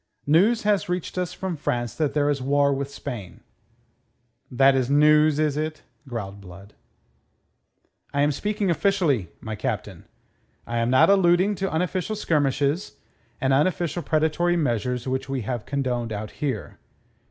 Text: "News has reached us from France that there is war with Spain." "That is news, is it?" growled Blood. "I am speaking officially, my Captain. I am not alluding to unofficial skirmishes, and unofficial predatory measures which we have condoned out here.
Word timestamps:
"News 0.25 0.63
has 0.63 0.89
reached 0.89 1.15
us 1.19 1.31
from 1.31 1.55
France 1.55 1.93
that 1.93 2.15
there 2.15 2.27
is 2.27 2.41
war 2.41 2.73
with 2.73 2.89
Spain." 2.89 3.41
"That 4.49 4.73
is 4.73 4.89
news, 4.89 5.37
is 5.37 5.57
it?" 5.57 5.83
growled 6.07 6.41
Blood. 6.41 6.73
"I 8.11 8.21
am 8.23 8.31
speaking 8.31 8.71
officially, 8.71 9.27
my 9.41 9.55
Captain. 9.55 10.05
I 10.65 10.77
am 10.79 10.89
not 10.89 11.11
alluding 11.11 11.53
to 11.57 11.71
unofficial 11.71 12.15
skirmishes, 12.15 12.93
and 13.39 13.53
unofficial 13.53 14.01
predatory 14.01 14.57
measures 14.57 15.07
which 15.07 15.29
we 15.29 15.41
have 15.41 15.67
condoned 15.67 16.11
out 16.11 16.31
here. 16.31 16.79